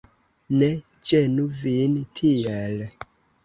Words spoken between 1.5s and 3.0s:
vin tiel.